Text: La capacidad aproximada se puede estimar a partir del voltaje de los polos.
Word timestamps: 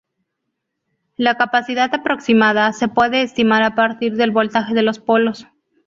La 1.15 1.37
capacidad 1.37 1.93
aproximada 1.93 2.73
se 2.73 2.87
puede 2.87 3.21
estimar 3.21 3.61
a 3.61 3.75
partir 3.75 4.15
del 4.15 4.31
voltaje 4.31 4.73
de 4.73 4.81
los 4.81 4.97
polos. 4.97 5.45